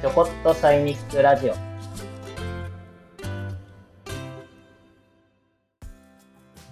[0.00, 1.54] ちょこっとサイニックラジオ。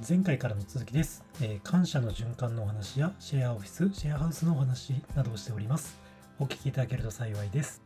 [0.09, 5.99] 前回からの続きです、えー感謝の循環のお話やシェアオフィス、シェアハウスのお話などをしております。
[6.39, 7.83] お聞きいただけると幸いです。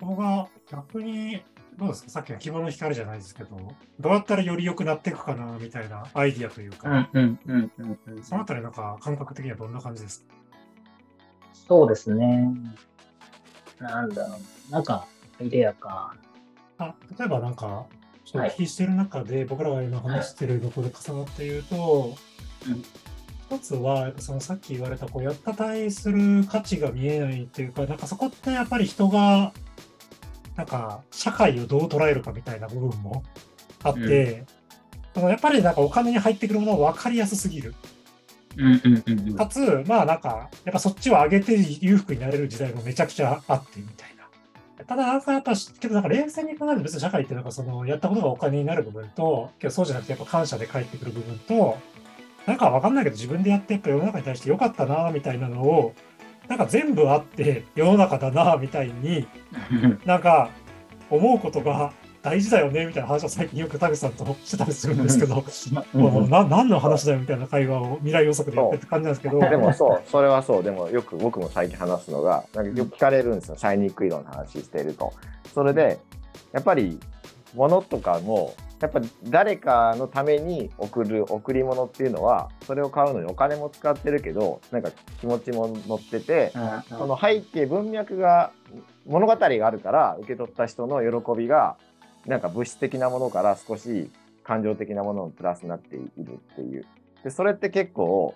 [0.00, 1.42] ここが逆に
[1.78, 2.10] どうですか？
[2.10, 3.56] さっきの希望の光じゃないですけど、
[3.98, 8.22] どうやったらより良くなっていくかなみたいなアイディアというか、うんうんうんうんうん。
[8.22, 10.20] そのあたりなんか感覚的にはどんな感じです？
[10.20, 10.26] か
[11.68, 12.52] そうですね。
[13.78, 14.36] なんだろ
[14.68, 14.72] う。
[14.72, 15.06] なんか、
[15.40, 16.14] アイデアか。
[16.78, 17.86] あ例えばなんか、
[18.24, 22.16] ちょっとお聞きしてる中で、僕らが今話してるところで重なって言うと、
[22.66, 22.82] うん
[23.52, 29.52] 一つは、そのさっき言われた、こう、やった対する価値が見えないっていうか、なんかそこってやっぱり人が、
[30.60, 33.22] なんか、社会をどう捉えるかみたいな部分も
[33.82, 34.44] あって、
[35.14, 37.74] そのやっぱりなんかお金に入ってくるものは分かりやすすぎる。
[38.58, 39.36] うんうんうんうん。
[39.36, 44.14] かつ、まあなんか、やっぱそっちを上げて裕福になれる時代もめちゃくちゃあってみたい
[44.78, 44.84] な。
[44.84, 51.78] ただなんかやっぱ、けどなんか冷静に考えると別に社会ってなんかそのやったことがお金になる部分と、けどそうじゃなくてやっぱ感謝で返ってくる部分と、
[52.46, 55.94] なんかわかんないけど自分でやってやっぱ世の中に対して良かったなみたいなのを、
[56.50, 59.26] なんか全部あって世の中だなみたいに
[60.04, 60.50] なんか
[61.08, 65.44] 思うことが大事だよねみたいな話を最近よく田口さんとしてたりするんですけど、
[65.92, 70.62] もうな何の話だよみたいな会話を未来予測でやってるって感じなんですけど、でもそう、それはそう。
[70.64, 73.56] でもよく僕も最近話すのが、なんかよく聞かれるんですよ。
[73.56, 75.14] シャイニック色の話してると。
[75.54, 75.98] それで、
[76.52, 76.98] やっぱり
[77.54, 86.52] 物とかも、やっぱ誰かのために送る贈り物っていうのは、それを買うのにお金も使ってるけど、なんか気持ちも乗ってて、
[86.88, 88.52] その背景文脈が
[89.06, 91.76] 物語があるから受け取った人の喜びが
[92.26, 94.10] なんか物質的なものから少し
[94.44, 96.86] 感情的なもののプラスになっているっていう。
[97.22, 98.34] でそれって結構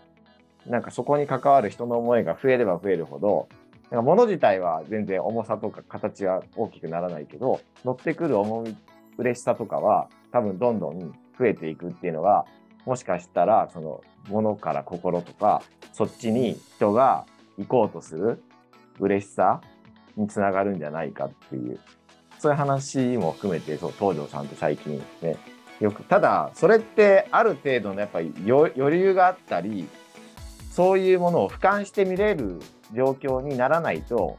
[0.66, 3.48] なんかそこに関わる人の思いが増えれば増えるほど
[3.90, 8.76] なんか物自体は全然重さとか形は大きくならないけど乗ってくる重い
[9.18, 12.44] 嬉しさとかは多分どんどん増えていくっていうのが
[12.84, 17.26] もしかしたらその物から心とかそっちに人が
[17.58, 18.42] 行こうとする
[18.98, 19.60] 嬉しさ
[20.16, 21.78] につながるんじゃないかっていう
[22.38, 25.36] そういう話も含めてそう東條さんと最近ね
[25.80, 29.88] よくただそれってある程度のやっぱり余余裕があったり
[30.70, 32.60] そういうものを俯瞰して見れる
[32.94, 34.36] 状況にならないと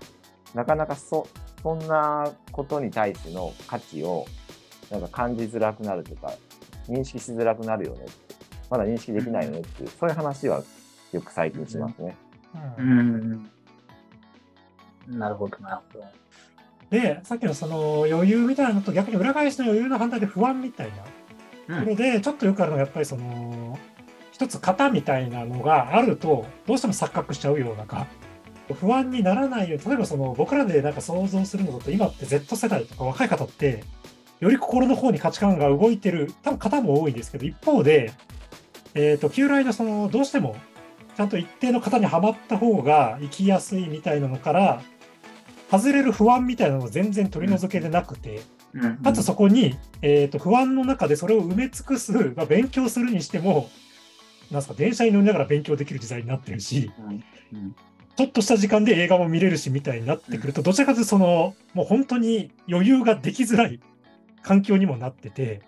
[0.54, 1.28] なかなかそ
[1.62, 4.26] そんなことに対しての価値を
[4.92, 6.34] なんか感じづらくなるとか
[6.88, 8.36] 認識しづらくなるよねって
[8.70, 10.64] まだ認識できないよねっていうそういう話は
[11.12, 12.16] よく最近しますね。
[12.78, 13.00] ううん
[13.34, 13.50] ん。
[15.08, 16.06] なるほど、なるほど。
[16.90, 20.92] で、さっきのその余裕みたいなのと逆に裏返しの余裕の反対で不安みたい
[21.68, 23.78] なところで、ちょっとよくあるのがやっぱりその、
[24.32, 28.08] 一つ型みたいなのがあると、どうしても錯覚しちゃうようなか、
[28.80, 33.84] 不安にならないように、例えばその僕らでなんか想像するのだと、今って Z 世代とか若い方って、
[34.46, 38.12] より心の方に価値観が動いてる、多分方も多いんですけど、一方で、
[38.94, 40.56] えっ、と、旧来のその、どうしても、
[41.18, 44.82] ちゃんと一定の型にはまった方が生きやすいみたいなのから、
[45.72, 48.42] 外れる不安みたいなのが全然取り除けてなくて、
[48.74, 53.70] うんかつそこに、えー、と不安の中でそれを埋め尽くす、まあ、勉強するにしても、
[54.52, 56.92] なんすか電車に乗りながら勉強できる時代になってるし、
[58.18, 63.80] ちょっとした時間で映画も見れるしみたいになってくると、どちらかというとその、もう本当に余裕ができづらい
[64.46, 65.62] 環境にもなってて、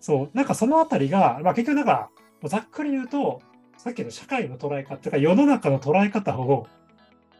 [0.00, 2.10] そう、なんかそのあたりが、まあ、結局なんか、
[2.44, 3.40] ざっくり言うと、
[3.78, 6.66] さっきの社会の捉え方、っていうか世の中の捉え方を、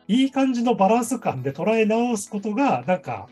[0.07, 3.29] いい感じのバランス感で捉え直すことが、なんか、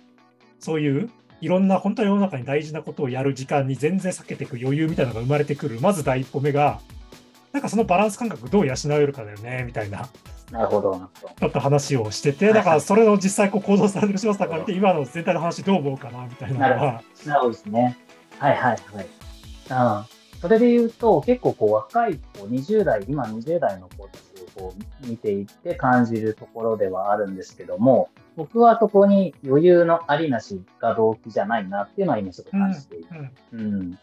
[0.59, 1.11] そういう、
[1.41, 6.81] いろんな、本当は世の中に大事なことをやる時間に全然避けていく余裕みたいなのが生まれてくる、まず第一歩目が、
[7.53, 10.09] なんかそのバランス感覚どう養えるかだよね、みたいな。
[10.51, 11.09] なるほど。
[11.39, 17.97] ちょっと話をしてて、だからそれを実際こう行動されてる柴田さんから見て、今の全体の話どう思うかなみたいなのは、なるほどですね。
[18.39, 19.07] はいはいはい。
[19.71, 20.07] あ
[20.41, 24.21] それで言うと、結構こう若い子、20代、今20代の子たち
[24.57, 33.07] をこう見ていって感じるところではあるんですけども、僕はそこに余裕のありなしが動機じゃないなっていうのは今ちょっと感じている。
[33.53, 33.99] うんうん。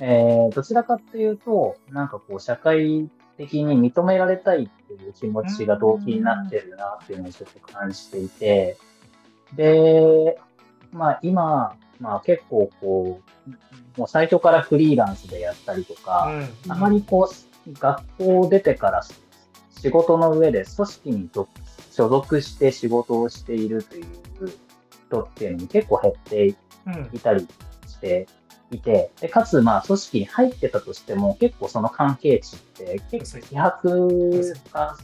[0.00, 8.76] えー、どちらかっていうと、なんかこう社会的に認められたいっていう気持ちが動機になってるなっていうのをちょっと感じていて、
[9.54, 10.38] で、
[10.92, 13.50] まあ今、まあ結構こう、
[13.98, 16.26] もう最初からフリーランスでやったりとか、
[16.66, 16.72] うん。
[16.72, 19.02] あまりこう、学校を出てから
[19.80, 21.48] 仕事の上で組織に属
[21.90, 24.04] 所属して仕事をしているという
[25.08, 26.54] 人っていうのに結構減って
[26.86, 27.46] うんいたり
[27.86, 28.26] して
[28.76, 34.96] いて、でかつ、まあ、組織に入ってたとしても、結構その関係値って結構希薄化、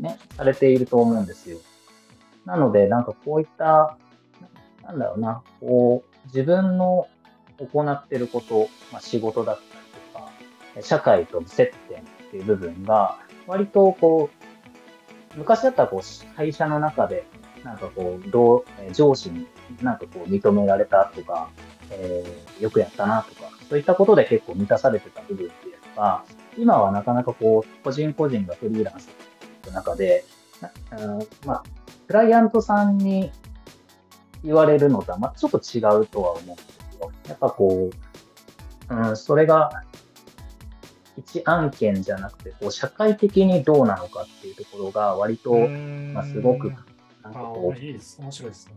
[0.00, 1.58] ね、されていると思うんですよ。
[2.44, 3.96] なので、なんかこういった、
[4.84, 7.08] なんだろうな、こう、自分の
[7.58, 10.30] 行ってること、まあ、仕事だったり
[10.74, 14.30] とか、社会との接点っていう部分が、割とこ
[15.34, 17.24] う、昔だったらこう、会社の中で、
[17.64, 19.46] なんかこう、どう、上司に
[19.82, 21.48] なんかこう、認められたとか、
[21.90, 26.24] えー、よくやったなとか、そういったことで結構満たされてた部分っていうのが、
[26.56, 29.08] 今はなかなかこう、個人個人がフリーランス
[29.66, 30.24] の中で、
[31.44, 31.62] まあ、
[32.06, 33.30] クライアントさんに
[34.42, 37.12] 言われるのとは、まあ、ちょっと違うとは思うんですよ。
[37.28, 37.90] やっぱこ
[38.88, 39.82] う、うん、それが
[41.16, 46.72] 一案件じゃなくて、こう、社会的にどうなのかっていうところが割と、まあ、すごく、
[47.22, 48.20] なんかこう、いいです。
[48.20, 48.74] 面白いですね。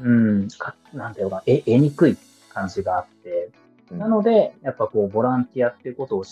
[0.00, 2.16] うん、かなんていうか、え、得にくい
[2.58, 3.50] 感じがあって、
[3.90, 6.24] なので、やっぱこう、ボランティアっていうことを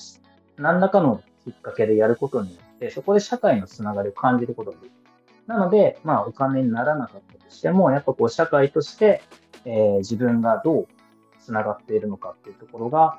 [0.56, 4.92] 何らかのきっかけでやることによって、そこで社会のつながりを感じることができる。
[5.46, 9.22] なので、まあ、お金にならなかったとしても、やっぱこう、社会として、
[9.64, 10.88] えー、自分がどう
[11.38, 13.18] つながっているのかっていうところが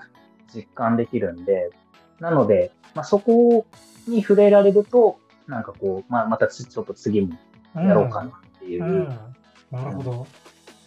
[0.54, 1.72] 実感できるんで、
[2.20, 3.66] なので、まあ、そこ
[4.08, 7.38] に触れられると、なんかこう、まあ、またちょっと次も
[7.76, 9.08] やろうかなっていう、うんうん、
[9.72, 10.28] なるほど。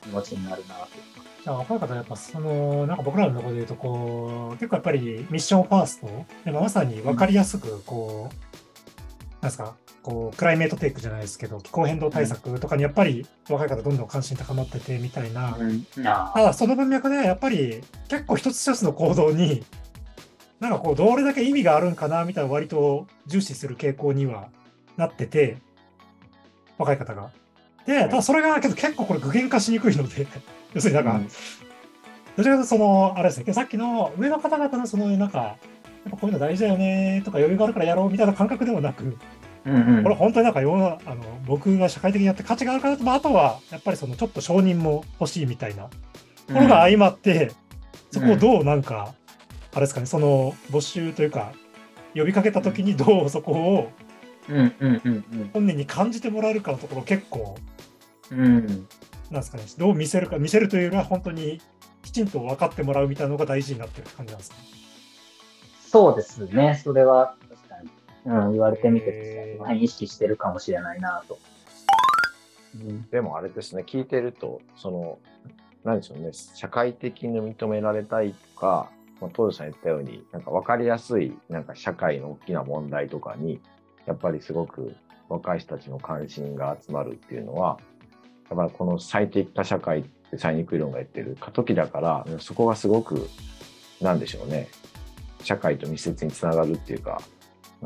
[0.02, 1.29] 気持ちになるなと。
[1.44, 8.38] 若い方はやっぱ、その、なんか僕らのところで言うと、こう、結構やっぱりミッションファースト、でまさに分かりやすく、こう、うん、
[9.40, 15.56] なんですか、こう、クライメートテイクじゃないですけど、気候変動対策とかにやっぱり若い方どんどん関心高まっててみたいな。
[15.58, 19.64] うん、ただ、その文脈でやっぱり結構一つ一つの行動に、
[20.58, 24.48] なんかこう、どれだけ意味があるんかなみたいな割と重視する傾向には
[24.96, 25.56] なってて、
[26.78, 27.30] 若い方が。
[27.86, 30.26] で、ただそれがけど結構これ具現化しにくいので、
[30.74, 31.28] 要するになんか、うん、
[32.36, 35.56] どちらかというとその、あれですね、さっきの上の方々のその、なんか、や
[36.08, 39.16] っぱこういうの大事だよねとか余裕があるからやろうみたいな感覚ではなく、
[39.66, 47.52] うんうん、これ本当になんか世のあの僕が社会的にやって価値があるかなと、まあ、あとはやっぱりそのちょっと承認も欲しいみたいなところが相まって、
[48.10, 49.14] そこをどうなんか、
[49.72, 51.52] あれですかねその募集というか
[52.14, 53.92] 呼びかけた時にどうそこを
[55.52, 57.56] 本人に感じてもらえるかのところ結構、
[58.30, 59.64] うん、なんですかね。
[59.78, 61.60] どう見せるか見せるというよりは本当に
[62.02, 64.62] きちんと分かってもらうみたいなのが大事になってる感じなんですか、ね、
[65.88, 66.80] そうですね。
[66.82, 67.36] それは
[68.24, 71.38] うん、言われてみて、えー、意識してるかもしれないなと。
[72.74, 75.18] うん、でもあれですね、聞いてると、その、
[75.84, 78.90] 何でしょうね、社会的に認められたいとか、
[79.20, 83.60] まあ、東さん言ったように、なんか分かりやすい、なんか社会の大きな問題とかに、
[84.06, 84.94] やっぱりすごく
[85.28, 87.78] 若い人たちの関心が集まるっていうのは、
[88.54, 93.28] だこの最適化社会ってサイニック理論が言ってる過渡期だから、そこがすごく、
[94.00, 94.68] なんでしょうね、
[95.42, 97.20] 社会と密接につながるっていうか、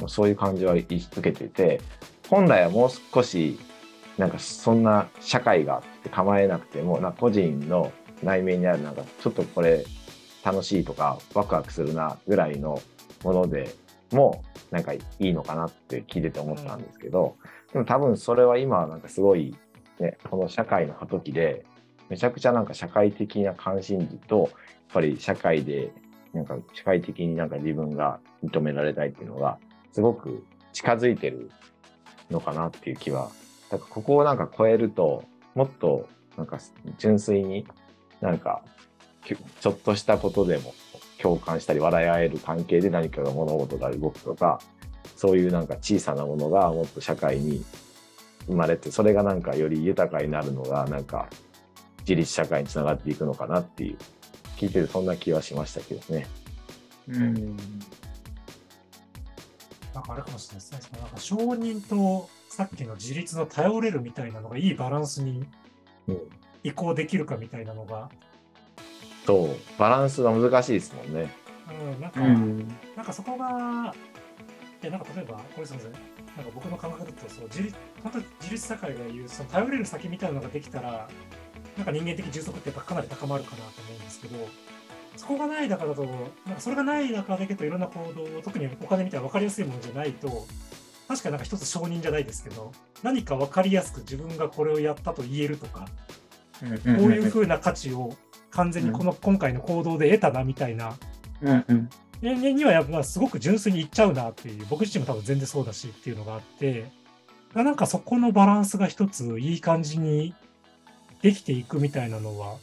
[0.09, 0.83] そういう感じは受
[1.23, 1.81] けてて
[2.29, 3.59] 本来はもう少し
[4.19, 9.85] なんかそんな社会がって構えなくてもな個人の内面にあるなんかちょっとこれ
[10.45, 12.81] 楽しいとかワクワクするなぐらいの
[13.23, 13.75] もので
[14.13, 17.37] もなんかいいのかなって聞いてて思ったんですけど、
[17.73, 19.57] でも多分それは今なんかすごい、
[20.01, 21.65] ね、この社会の過渡期で
[22.09, 24.51] めちゃくちゃなんか社会的な関心事とやっ
[24.93, 25.93] ぱり社会で
[26.33, 29.59] なんか社会的になんか自分が認められたいっていうのが
[29.93, 31.51] すごく近づいてる
[32.31, 33.31] のかなっていう気は。
[33.71, 35.25] だからここをなんか超えると、
[35.55, 36.59] もっとなんか
[36.99, 37.67] 純粋に
[38.21, 38.63] なんか
[39.61, 40.75] ちょっとしたことでも
[41.19, 44.61] 共感したり笑い合える関係で何かが物事が動くとか、
[45.17, 47.65] そういうなんか小さなものがもっと社会に
[48.47, 51.29] 生まれて、それがなんかより豊かになるのがなんか
[52.01, 53.99] 自立社会につながっていくのかなっていう、
[54.57, 56.27] 聞いてるそんな気はしましたけどね。
[57.09, 57.57] うん
[59.95, 60.99] なんかあれかもしれないですね。
[61.01, 65.45] なんか承認とさっきの自立の頼れるみたいなのがいいバランスに
[66.65, 68.11] 移行できるかみたいなのが。
[69.27, 71.31] そう、バランスが難しいですもんね。
[71.95, 73.95] うん、なんか、うん、なんかそこが、
[74.87, 75.93] え、なんか例えば、これすみません。
[75.93, 75.99] な
[76.43, 81.09] んか僕の感覚だと、そう自立本当自立社会が言う、その頼れる先みたいなのができたら、
[81.77, 84.49] なんか人間的充足ってやっぱかなり高まるかなと思うんですけど、
[85.17, 90.47] そこがない中だと、なんかそれがない中だけどいろんな行動を、特にお金みたいな分かりやすいものじゃないと、
[91.07, 92.73] 確かになんか一つ承認じゃないですけど、
[93.03, 95.87] 何か分かりやすく自分がこれをやったと言えるとか、
[96.61, 98.17] こういうふうな価値を
[98.51, 100.97] 完全にこの今回の行動で得たなみたいな、
[102.33, 106.91] にはやっぱすごく純粋にいっちゃうなっていう、僕自身も多分全然そうだしっていうのがあって、
[107.55, 110.35] なんかそこのバランスが一ついい感じに
[111.23, 112.57] できていくみたいなのは、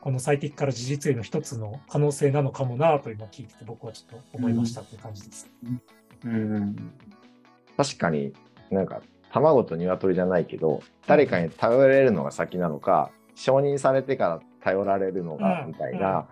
[0.00, 5.48] この最適から事実への一つの可能性なのかもなと今聞いてて僕はちょっと思いましたっていう感じです。
[6.24, 6.92] うん。
[7.76, 8.32] 確かに
[8.70, 16.24] なんか卵と鶏じゃないけど誰かに頼れるのが先なのか承認されてから頼られるのがみたいな、うんうん、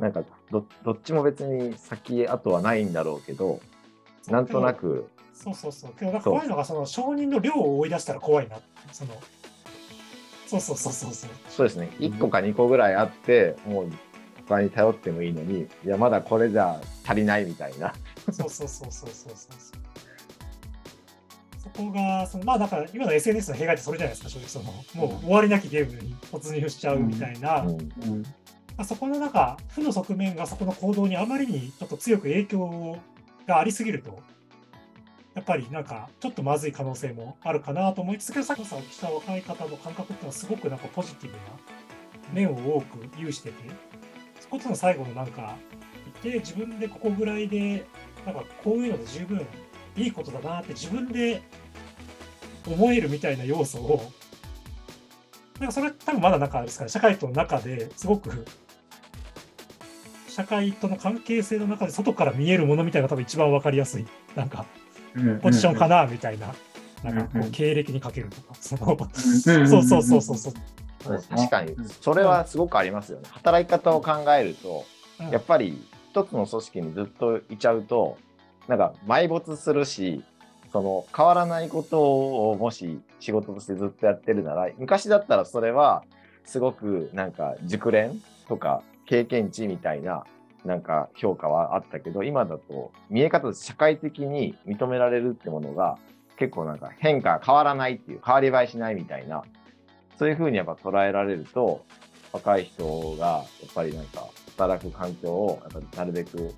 [0.00, 3.60] なんかどっちも別に先あとはないんだろうけど
[4.28, 5.92] なんとなくそうそうそう。
[5.92, 8.58] けどなんか怖いのがその承認の量を追い出したら怖いな。
[8.92, 9.12] その
[10.46, 11.30] そうそうそうそうそう。
[11.48, 11.90] そうですね。
[12.00, 13.90] 1個か2個ぐらいあってもう
[14.48, 17.92] 他に頼ってもいいのにいやまだこれじゃ足りないみたいな。
[18.32, 19.52] そうそうそうそうそうそう。
[21.58, 24.48] そこが、そのまあだから今の SNS の弊害ってそれじゃないですか、正直。
[24.48, 27.64] その、もう終わりなきゲームに突入しちゃうみたいな、
[28.78, 32.96] あ、そこのなんか、負の側面がそこの行動にあまりにちょっと強く影響
[33.46, 34.20] がありすぎると、
[35.34, 41.42] やっぱりなんかちょっとまずい可能性もあるかなと思いつつけど、さっきさした若い方の感覚っていうのはすごくなんかポジティブな
[42.32, 43.54] 面を多く有してて、
[44.40, 45.56] そことの最後のなんか、
[46.06, 47.86] いて自分でここぐらいで、
[48.26, 49.46] なんかこういうので十分
[49.96, 51.42] いいことだなって自分で
[52.66, 54.12] 思えるみたいな要素を、
[55.58, 58.44] なんかそれ多分まだ中ですかね、社会との中ですごく、
[60.38, 64.66] 社会との関係性の中で外から見えるものみたいなのが多分一番わかりやすい、なんか、
[65.42, 66.54] ポジションかな、みたいな。
[67.02, 68.96] なんかこう経歴にかけるとか、その、
[69.66, 70.54] そうそうそうそうそう。
[71.28, 73.26] 確かに、それはすごくありますよね。
[73.32, 74.84] 働き方を考えると、
[75.32, 78.16] やっぱり一つの組織にずっといちゃうと、
[78.68, 80.22] なんか埋没するし、
[80.72, 86.04] その変わらないことをもし仕事としてずっとやってるなら昔だったらそれは
[86.44, 90.24] すごくなんか熟練とか経験値みたいな
[90.64, 95.98] なんか評価はあったけど今だと見え方社会的に認められるってものが
[96.36, 99.42] 結構なんか変化変わらないっていう変わり映えしないみたいな
[100.18, 101.84] そういうふうにやっぱ捉えられると
[102.32, 104.26] 若い人がやっぱりなんか
[104.56, 106.54] 働く環境をやっぱなるべく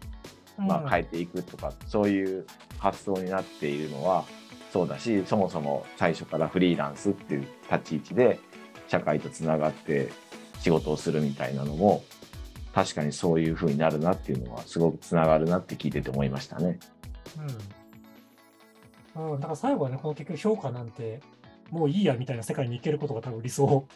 [0.59, 2.47] まあ変えていくとか、そういう
[2.79, 4.25] 発想になっているのは
[4.73, 8.39] そうだしそもそも最初からフリーランスっていう立ち位置で
[8.89, 10.11] 社会とつながって
[10.61, 12.05] 仕事をするみたいなのも
[12.75, 16.79] 確かにそういうふうになるなっていうのはすごくつながるなって聞いてて思いましたね。
[19.17, 19.33] うん。
[19.33, 21.21] うん、だから最後はね、この結局評価なんて
[21.71, 23.87] もういいやみたいな世界に行けることが多分理想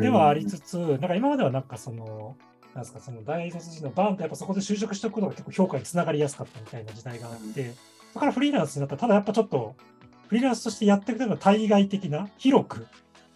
[0.00, 2.36] ではありつつ、なんか今まではなんかその、
[2.74, 7.72] なんですか、その大卒時のバーンとやっぱそこで就職しておくことが結構評価につながりやすかったみたいな時代があって、
[8.08, 9.76] そこからフリーランスになったら、ただやっぱちょっと、
[10.28, 12.86] フリーランスとしてやっていくための対外的な、広く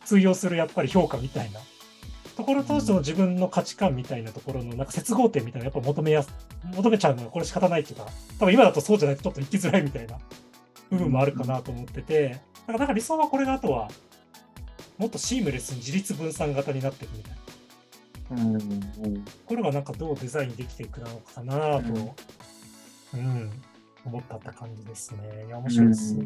[0.05, 1.61] 通用するやっぱり評価みたいな
[2.37, 6.31] ところとしての自分の価値観みたいなところのなんか接合点みたいなやっぱ求めやす、
[6.75, 8.07] 求めちゃうのはこれ仕方ないっていうか、
[8.39, 10.19] 多分今だとそうじゃないとちょっと生きづらいみたいな
[10.91, 13.89] 部分もあるかなと思ってて、だからなんか理想はこれがあとは、
[14.99, 17.39] もっとシームレスに自立分散型になっていくみたいな。
[18.29, 22.15] うん、これがなんかどうデザインできていくのかなと、
[23.15, 23.63] うん、うん、
[24.05, 25.47] 思ったって感じですね。
[25.47, 26.17] いや、面白いです。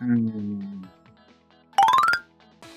[0.00, 0.10] うん。
[0.10, 0.88] うん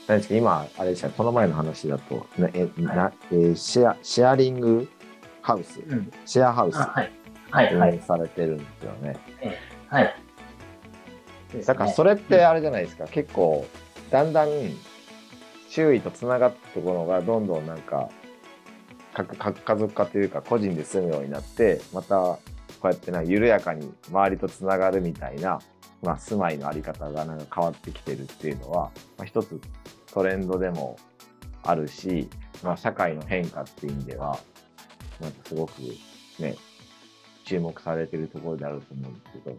[0.08, 1.10] ですか今、あれでした。
[1.10, 4.88] この前の話だと、ねえなえー、シェアシェアリング
[5.42, 9.18] ハウス、うん、シェアハウス、はい、はい、されてるんですよね。
[9.88, 10.16] はい。
[11.66, 13.66] だからそれってあれじゃないですか、結構、
[14.12, 14.50] だんだん
[15.70, 18.10] 周囲とつながったところがどんどんなんか
[19.14, 22.40] 家族化というか個人で住むようになってまたこ
[22.84, 25.60] うやってな緩やかに周りとつながるみたいな、
[26.02, 29.60] まあ、住まいの在り方がなんか変わってきてるっていうのは、まあ、一つ
[30.16, 30.98] トレンドでも
[31.62, 32.28] あるし、
[32.64, 34.40] まあ、社会の変化っていう意味では
[35.22, 35.74] なんかすごく
[36.40, 36.56] ね
[37.44, 39.58] 注目されてるところであると思うんですけど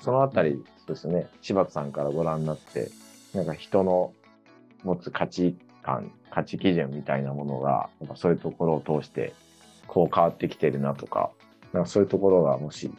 [0.00, 2.90] そのあたりですね柴田さんからご覧になって
[3.34, 4.14] なんか人の
[4.84, 9.34] 持つ価値観価値基準みたいなものが、やっぱそういうところを通して、
[9.86, 11.30] こう変わってきてるなとか、
[11.72, 12.90] なんかそういうところがもし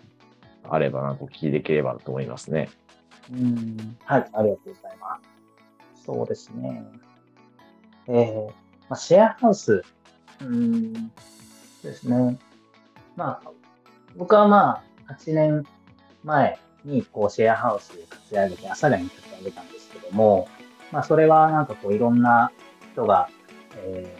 [0.68, 2.70] あればなんか、お聞きできればと思いますね。
[3.32, 5.29] うん、はい、ありがとうございます。
[6.06, 6.84] そうですね。
[8.08, 8.54] えー、ま
[8.92, 9.84] あ、シェアハウス、
[10.42, 10.94] うん、
[11.84, 12.40] ですね。
[13.16, 13.52] まあ、
[14.16, 15.66] 僕はまあ、8年
[16.24, 20.48] 前にこうシェアハウスを立ち上げて、朝霞に立ち上げたんですけども、
[20.92, 22.52] まあ、それはなんかこういろんな
[22.94, 23.30] 人が、
[23.76, 24.18] え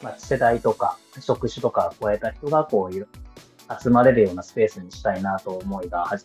[0.00, 3.08] ー、まあ、世代とか職種とかを超えた人がこういう
[3.80, 6.24] 集まれるようなスペースにしたいなと思いがはじ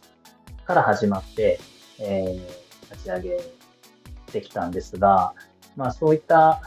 [0.66, 1.60] から始まって、
[2.00, 3.57] えー、立ち上げ
[4.32, 5.34] てきたんですが、
[5.76, 6.62] まあそういった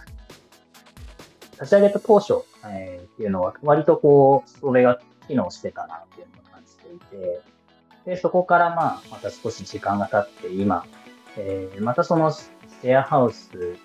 [1.60, 7.40] 立ち上げた当初、えー、っていうのは割とこう、それが機能してたなっていうのを感じていて、
[8.06, 10.86] で、そこからまあ、また少し時間が経って今、
[11.36, 13.76] えー、またそのシェアハウス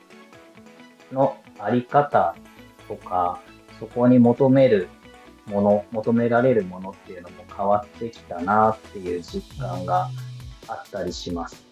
[1.12, 2.36] のあり方
[2.88, 3.42] とか、
[3.80, 4.88] そこに求める
[5.48, 10.10] もの、求められるものっていうのも変わってきたなっていう実感が
[10.70, 11.65] あったりします。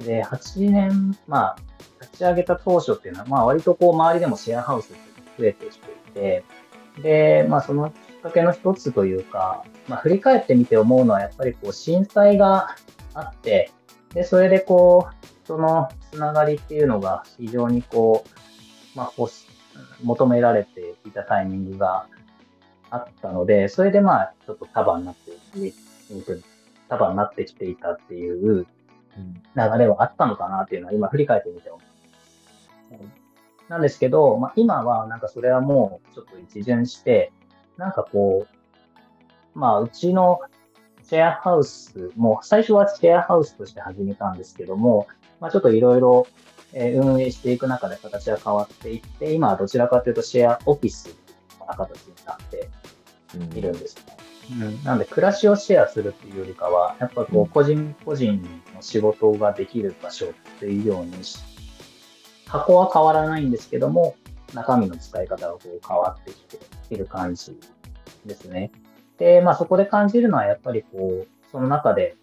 [0.00, 1.56] で、8年、まあ、
[2.00, 4.98] 立ち上げた当初っていうのは、まあ割とこう周りでもシェアハウスって
[5.38, 6.44] 増えてきていて、
[7.02, 12.76] で、まあそのきっかけの一つというか、まあ振り返ってみて思うのはやっぱりこう震災が
[13.14, 13.70] あって、
[14.12, 18.24] で、それでこう、そのつながりっていうのが非常にこ
[18.94, 19.12] う、まあ、
[20.02, 22.06] 求められていたタイミングが
[22.90, 25.32] あったので、それでまあ、ちょっと束になって
[26.88, 28.66] 束になってきていたっていう
[29.16, 31.84] 流れはあったのかなっていうのは今振り返ってみて思う。
[33.68, 37.32] なんですけど、まあ、今はなんかそれはもうちょっと一巡して、
[37.76, 38.46] なんかこ
[39.54, 40.40] う、まあ、うちの
[41.02, 45.06] シェアハウスも、最初はシェアハウスとして始めたんですけども、
[45.40, 46.26] まあ、ちょっといろいろ
[46.74, 51.16] 運営していく中で形が変わっていって、今はどちらかというとシェアオフィス
[51.66, 52.68] な形になって
[53.56, 54.16] いるんですね。
[54.50, 58.42] うん、なんで、暮らしをシェアするっていうよりかは、やっぱこう、個人個人
[58.74, 60.28] の仕事ができる場所っ
[60.60, 61.38] ていうようにし、
[62.46, 64.16] 箱は変わらないんですけども、
[64.52, 67.58] 中身の使い方がこう変わってきている感じ
[68.24, 68.70] ですね。
[69.18, 72.16] で、まあそこで感じるのはやっぱりこう、その中で、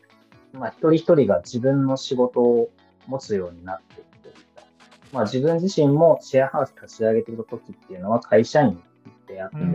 [0.53, 2.69] まあ一人一人が自分の仕事を
[3.07, 4.63] 持つようになってきていた。
[5.11, 8.81] まあ自分自身もシェアハウス立ち上げている時っていうのは会社員
[9.27, 9.71] であって、うん、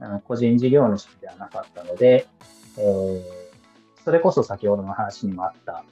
[0.00, 2.26] あの個人事業主ではなかったので、
[2.78, 3.22] えー、
[4.04, 5.84] それこそ先ほどの話にもあった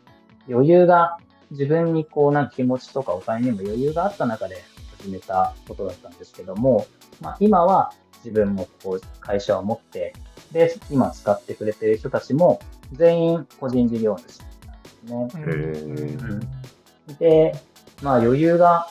[0.49, 1.18] 余裕が
[1.50, 4.62] 自分にこうなんか気持ちとかお金にも余裕があった中で
[4.99, 6.87] 始めたことだったんですけども、
[7.20, 7.92] まあ、今は
[8.25, 10.14] 自分もこう会社を持って
[10.54, 12.61] で、今使ってくれてる人たちも
[12.92, 15.99] 全員個人事業主なんですね。
[17.08, 17.52] うん、で、
[18.02, 18.88] まあ余裕が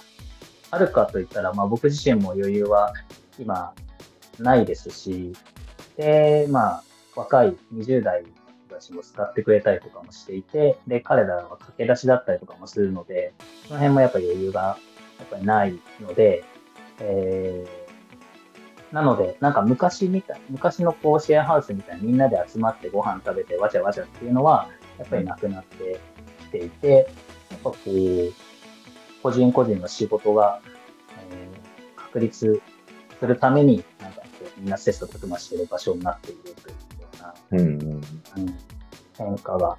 [0.72, 2.94] あるかといったら、まあ僕自身も余裕は
[3.40, 3.74] 今
[4.44, 5.34] ないですし、
[5.98, 6.84] で、まあ
[7.16, 8.30] 若い20代の
[8.68, 13.34] 人たちも使ってくれたりとかもしていて、で、彼らは駆け出しだったりとかもするので、
[13.68, 14.78] その辺もやっぱ余裕が
[15.20, 16.44] やっぱりないので、
[17.00, 17.84] えー
[18.94, 26.00] なので、なんか昔みたい、昔のこうシェアハウスみたいにみんなで集まってご飯食べてわちゃわちゃっていうのは、やっぱりなくなって
[26.42, 27.08] きていて、
[27.50, 28.34] やっぱこう、
[29.24, 30.62] 個人個人の仕事が、
[31.32, 32.62] えー、確立
[33.20, 34.22] するために、なんか
[34.58, 38.02] みんな切磋琢磨している場所になっているというような、うんうん、
[39.18, 39.78] 変化が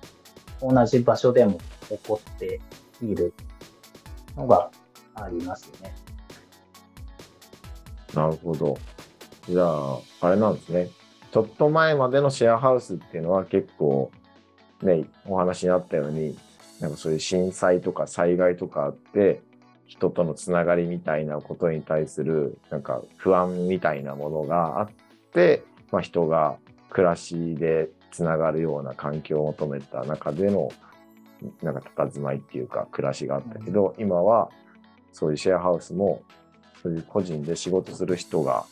[0.60, 1.58] 同じ場所でも
[1.88, 2.60] 起こって
[3.02, 3.32] いる
[4.36, 4.70] のが
[5.14, 5.94] ありますね。
[8.14, 8.78] なるほど。
[9.48, 10.88] じゃあ、あれなんですね。
[11.32, 14.10] ちょっと前までのシェアハウスっていうのは結構、
[14.82, 16.38] ね、お話にあったように、
[16.80, 19.42] なんかそういう震災とか災害とかあって、
[19.86, 24.88] 人とのつながりみたいなことに対する、なんか不安みたいなものがあっ
[25.32, 26.56] て、まあ、人が
[26.90, 30.70] 暮らしでつながるような環境を求めた中での、
[31.62, 34.50] なんか佇まいっていうか暮らしがあったけど、今は
[35.12, 36.22] そういうシェアハウスも、
[36.82, 38.66] そういう個人で仕事する人が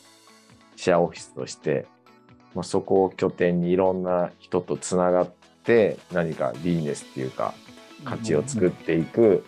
[0.75, 1.87] シェアオフィスとして、
[2.53, 5.31] まあ、そこを拠点にいろんな人とつながっ
[5.63, 7.53] て何かビジネスっていうか
[8.03, 9.45] 価値を作っていく、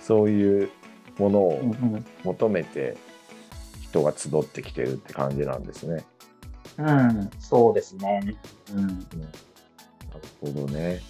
[0.00, 0.70] そういう
[1.18, 1.74] ものを
[2.24, 2.96] 求めて
[3.82, 6.04] 人が集ってきてるって感じなんですね。
[6.78, 8.36] うん、そうですね。
[8.72, 9.00] うん、なる
[10.40, 11.00] ほどね。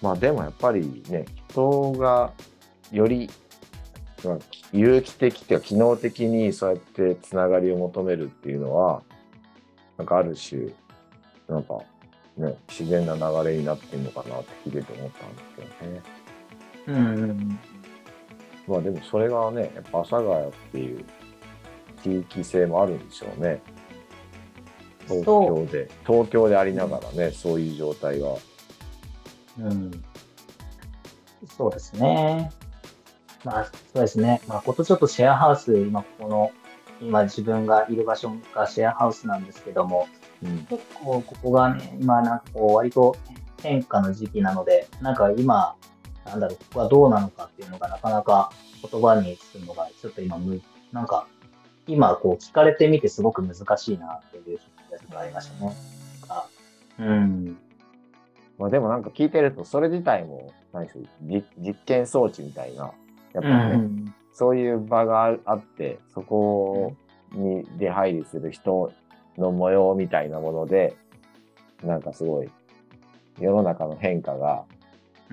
[0.00, 2.32] まあでもやっぱりね、人が
[2.90, 3.30] より
[4.72, 9.02] 有機的っていうか機能的にそうやってつながりを求めるっていうのは
[9.98, 10.68] なんかある種
[11.48, 11.78] なんか
[12.36, 16.02] ね自然な流れになってるのかなって聞いてて思ったんですけどね。
[16.86, 17.58] うん、
[18.66, 21.04] まあでもそれがねやっぱ阿佐ヶ谷っていう
[22.02, 23.60] 地域性もあるんでしょうね。
[25.08, 28.28] 東京で東京でありながらね、うん、そういう状態が。
[29.58, 29.90] うん、
[31.56, 32.50] そうですね。
[33.44, 34.40] まあ、そうですね。
[34.46, 36.52] まあ、ことちょっとシェアハウス、今、この、
[37.00, 40.06] 今自分がいる場所がシェアハウスなんですけども、
[40.42, 43.16] うん、結構ここがね、今なんかこう、割と
[43.62, 45.74] 変化の時期なので、なんか今、
[46.26, 48.52] なんだろう、ここはどうなのかっていうのがなかなか
[48.90, 50.60] 言葉にするのが、ちょっと今む、
[50.92, 51.26] なんか、
[51.86, 54.58] 今こう聞かれてみてすごく難しいなっていう
[55.08, 55.76] 気がありましたね。
[57.00, 57.58] うん。
[58.58, 60.98] まあでもなんか聞いてると、それ自体も、何です
[61.58, 62.92] 実験装置みたいな
[63.34, 66.94] やっぱね、うん、そういう場があってそこ
[67.32, 68.92] に出入りする人
[69.38, 70.96] の模様みたいなもので
[71.82, 72.50] なんかすごい
[73.38, 74.64] 世の中の変化が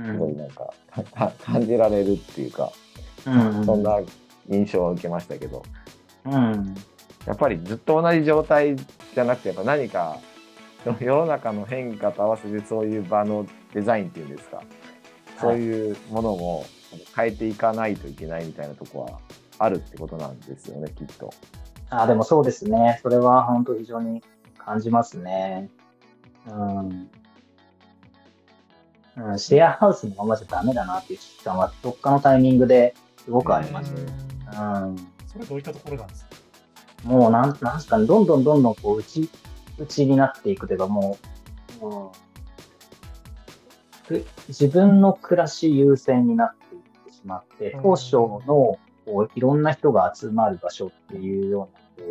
[0.05, 1.03] すごいなんか、うん、
[1.43, 2.71] 感じられるっていうか、
[3.25, 3.29] う
[3.61, 3.99] ん、そんな
[4.49, 5.63] 印象を受けましたけど
[6.25, 6.75] うん。
[7.25, 10.17] やっぱりずっと同じ状態じゃなくてやっぱ何か
[10.99, 14.63] 世の中の変化と合わせてそういう場のデザインっていうんですか、
[15.39, 16.63] そういうものも
[17.15, 19.19] 変えていかないといけないみたいなとこは
[19.57, 21.31] あるってことなんですよねきっと。
[21.89, 22.99] あ、でもそうですね。
[23.03, 24.23] それは本当非常に
[24.57, 25.69] 感じますね。
[26.47, 27.09] うん。
[29.21, 33.91] うん、シェアハウスのままじゃダメだなっていう危機感は、どっかのタイミングですごくありまし
[34.51, 34.63] た。
[34.83, 34.97] うん。
[35.27, 36.29] それどういったところなんですか？
[37.03, 39.29] もうなん、なんすかね、どんどんどんどんこう、内、
[39.77, 41.17] 内になっていくというか、も
[41.81, 41.85] う、
[44.47, 52.01] 自分の暮らし優先になっていってしまって、当初の、こう、いろんな人が集まる場所っていうよう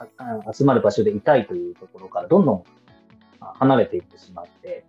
[0.00, 2.64] な、こう集まる場所でいたいというところから、どんどん
[3.40, 4.84] あ離れていってしまって、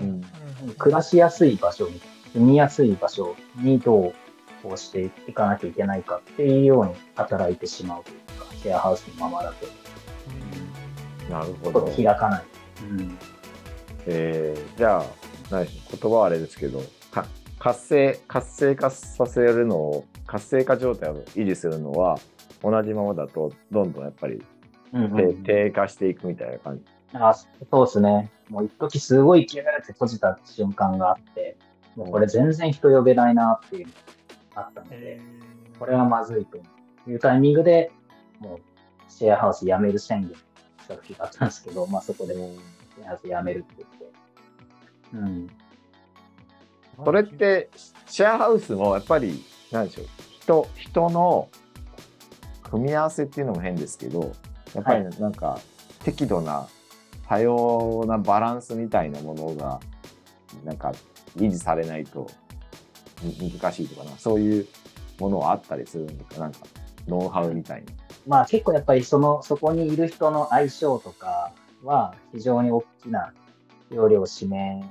[0.00, 0.22] うん。
[0.68, 0.74] うん。
[0.74, 2.00] 暮らしやすい場所に、
[2.32, 4.14] 住みやすい場所にどう
[4.62, 9.66] こうしていかなきゃいけないかっていうように働いてしまうというか、シェアハウスのままだと、
[11.30, 11.86] なるほど。
[11.86, 12.44] 開かない。
[12.90, 13.18] うん。
[14.06, 15.04] えーじゃあ
[15.50, 17.26] 何でしょう言葉はあれですけどか
[17.58, 22.18] 活性活性化させるのを活性化状態を維持するのは
[22.62, 24.42] 同じままだとどんどんやっぱり
[24.92, 25.42] 低うんうん。
[25.42, 26.84] 低下していくみたいな感じ。
[27.12, 28.30] あそうですね。
[28.48, 31.56] もう一時すごいキューって閉じた瞬間があって、
[31.96, 33.92] もうこれ全然人呼べないなっていうの
[34.54, 35.46] があったので、えー
[35.78, 36.58] これはまずいと
[37.10, 37.92] いうタイミングで、
[38.40, 38.60] もう
[39.12, 40.36] シェアハウス辞める宣言し
[40.88, 44.06] た時があったんですけど、まあそこでシェアハウス辞めるって言って。
[45.12, 45.50] うん。
[47.04, 47.68] それって
[48.06, 50.06] シェアハウスもやっぱり何でしょう
[50.40, 51.50] 人人の
[52.62, 54.34] 組み合わせっていうのも変ですけど
[54.74, 55.60] やっぱりなんか
[56.04, 56.66] 適度な
[57.28, 59.80] 多様なバランスみたいなものが
[60.64, 60.92] なんか
[61.36, 62.30] 維持されないと
[63.22, 64.66] 難しいとかなそういう
[65.18, 66.60] ものはあったりするんですかなんか
[67.08, 67.92] ノウハウみたいな。
[68.26, 71.52] まあ結構やっぱりその、そこにいる人の相性とか
[71.84, 73.32] は非常に大きな
[73.90, 74.84] 要領を占め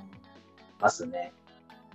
[0.79, 1.33] ますね。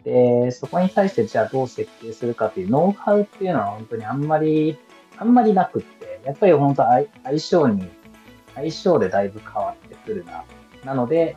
[0.05, 4.79] で、そこに対してじゃあどう設計するかっていうノウハウっていうのは本当にあんまり、
[5.17, 7.89] あんまりなくって、やっぱり本当相相性に、
[8.55, 9.75] 相性でだいぶ変わ
[10.13, 10.45] ってくるな。
[10.85, 11.37] なので、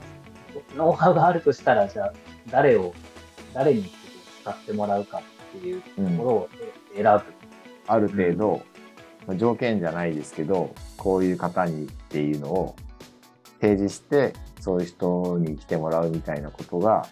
[0.76, 2.14] ノウハウがあるとしたら、じゃあ
[2.50, 2.94] 誰を、
[3.54, 3.92] 誰に
[4.42, 5.22] 使ってもらうか
[5.58, 6.50] っていうところを
[6.96, 7.22] 選ぶ。
[7.88, 8.62] ある程度、
[9.28, 12.76] まあ条件じゃないですけどこういう方にっていうのを
[13.62, 17.06] 提示してそういう人に来てもらうみたいなことが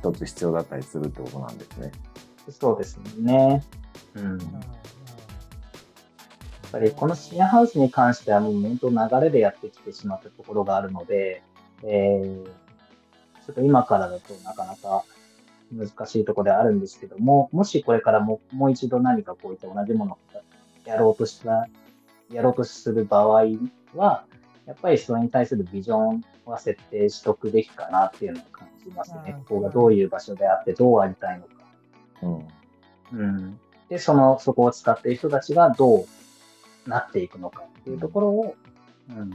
[0.00, 1.92] 一つ必要だったりするってことなんですね。
[2.50, 3.62] そうですね。
[4.14, 4.38] うん。
[6.72, 11.42] やっぱりこのシェアハウスに関してはもう本当流れでやってきてしまったところがあるので、
[11.82, 15.04] えー、ちょっと今からだとなかなか
[15.70, 20.18] 難しいところではあるんですけども、もしこれからももう一度何かこういった同じものを
[20.86, 21.68] やろうとした、
[22.30, 23.44] やろうとする場合
[23.94, 24.24] は、
[24.64, 29.34] やっぱりそれに対するビジョンは設定しとくべきかなっていうのを感じますね。
[29.36, 31.50] うんここがどういう場所であってどうありたいのか。
[32.22, 32.48] うん
[33.12, 33.60] うん。
[33.90, 36.06] で、その、そこを使っている人たちがどう
[36.86, 38.56] なっていくのかっていうところを、
[39.10, 39.30] うん、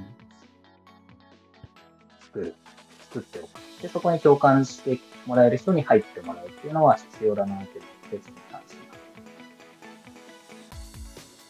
[2.21, 2.55] 作る、
[2.99, 3.81] 作っておく。
[3.81, 7.79] で、そこに共感してもらえる人に入ってもらうっていうのは必要だなって
[8.11, 8.87] 別に感じます。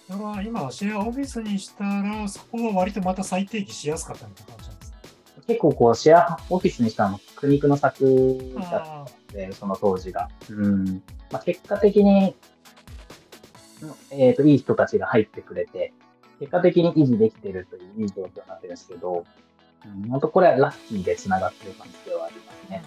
[0.07, 4.97] それは今、シェアオフィスにしたら、そこは割とまた再定義しやすかったみたいな感じなんですか
[5.47, 10.29] 結構こう、シェアオフィスにしたの苦肉の策だったあので、その当時が。
[10.49, 11.03] うん。
[11.31, 12.35] まあ、結果的に、
[14.11, 15.93] えっ、と、いい人たちが入ってくれて、
[16.39, 19.25] 結果的に維持できてるといういい状況になってるんですけど、
[19.85, 22.83] うん、本当これはラッキーで繋がってる感じではありますね。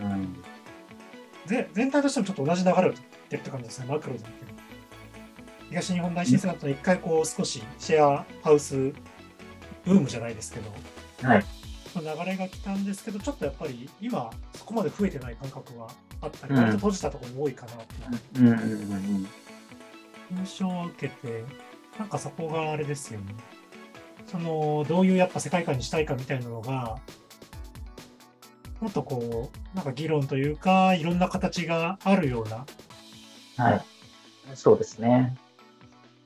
[0.00, 0.44] うんうんうん。
[1.46, 4.24] ぜ全体としてもちょっと同じ流れを取ってるって感じですね、マクロで
[5.68, 8.92] 東日本大震災だと一回こう少しシェアハウス
[9.84, 10.70] ブームじゃないですけど、
[11.28, 11.44] はい。
[11.96, 18.64] 流れが来たんですけど、ちょっとやっぱり今そこまで増えてない感覚はあったり、うん割と閉じたところも多いかなっていううんうんう
[19.18, 19.28] ん
[20.30, 21.44] 印象を受けて、
[21.98, 23.34] なんかそこがあれですよね。
[24.26, 26.98] その、どういうやっぱ世界観にしたいかみたいなのが、
[28.80, 32.66] もっとこう、なんか議論というか、いろんな形があるような、
[33.56, 33.84] はい。
[34.54, 35.36] そうですね。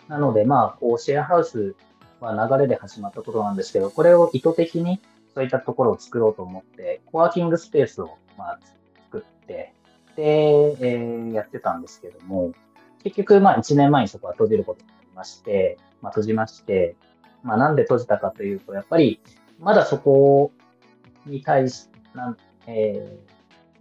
[0.09, 1.75] なので、まあ、こう、シェアハウス
[2.21, 5.01] は流れで始まったことなんですけど、これを意図的に
[5.35, 8.59] そういったところを作ろうと思って、コワーキングスペースを、まあ、
[9.11, 9.75] 作って、
[10.17, 12.53] で、えーやってたんですけども、
[13.11, 16.97] 結局、まあ、1年前にそこは閉じることになりまして、まあ、閉じまして、
[17.43, 19.21] まあ、なんで閉じたかというと、やっぱり、
[19.59, 20.53] まだそこ
[21.27, 23.39] に対し、なんえー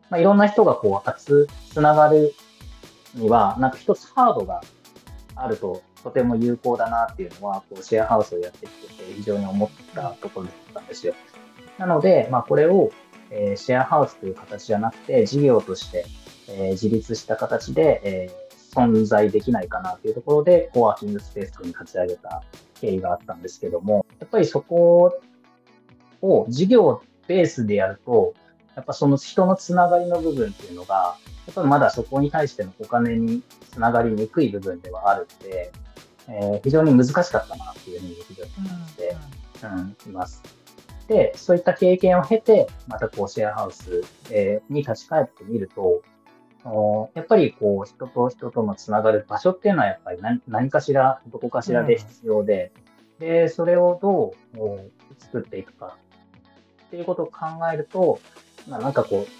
[0.09, 2.33] まあ、いろんな人がこう、つ、つながる
[3.13, 4.61] には、なんか一つハードが
[5.35, 11.13] あると、とても有効だなっていうのは、こうシェアハウスをやってきてて非常に思ったところだったんですよ。
[11.77, 12.91] なので、まあ、これを、
[13.29, 16.05] えー、シェアハウスという形じゃなくて、事業として、
[16.47, 18.46] えー、自立した形で、えー、
[18.77, 22.43] 存在できないかなというところで、コワーキングスペースに立ち上げた
[22.79, 25.19] 経緯があったんですけども、やっぱりそこ
[26.21, 28.33] を事業ベースでやると、
[28.75, 35.71] やっぱその人のつながりの部分っていうのが、やっぱりまだそこに対してのお金につながりにくい部分ではあるので、
[36.29, 39.17] えー、非常に難しかったなっていうふうに非常に思って、
[39.63, 40.43] うん、うん、います。
[41.07, 46.01] で、そういった経験を経て、またこうシェアハウス、え、に立ち返ってみると、
[47.15, 52.71] やっぱりこう人と人とのつながる場所っていうのはやっぱり何何かしら、どこかしらで必要で、
[53.19, 55.97] うん、で、それをどう作っていくか。
[56.87, 58.19] っていうことを考えると、
[58.67, 59.31] まあ、なんかこう、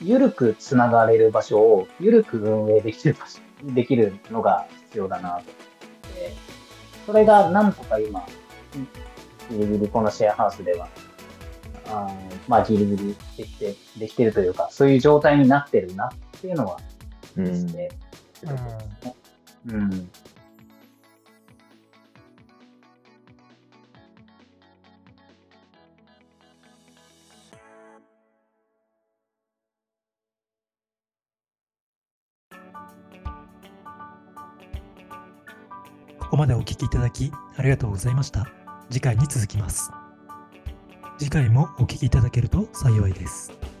[0.00, 3.40] ゆるくつながれる場所をゆるく運営できる場所、
[3.72, 5.34] できるのが必要だなと。
[5.34, 6.32] 思って、
[7.06, 8.24] それがなんとか今、
[9.50, 10.88] ギリギリこのシェアハウスでは、
[11.88, 12.14] あ
[12.48, 16.10] まあギリギリできて、できてるというか、そういう状態になってるな
[16.44, 16.78] っていうのは
[17.34, 17.88] ですね。
[19.66, 19.74] うん。
[19.74, 20.10] うん
[36.18, 38.48] ここまでお聞きいただきありがとうございました。
[38.90, 39.92] 次回に続きます。
[41.16, 43.73] 次回もお聞きいただけると幸いです。